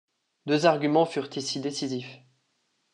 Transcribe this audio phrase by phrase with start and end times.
[0.47, 2.17] Deux arguments furent ici décisifs.